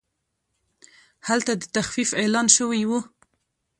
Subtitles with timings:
[1.27, 2.91] هلته د تخفیف اعلان شوی و.